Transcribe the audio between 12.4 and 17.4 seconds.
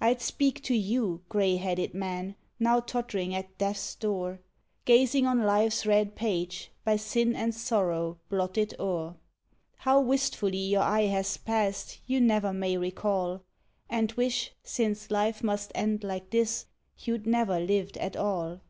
may recall, And wish, since life must end like this, you'd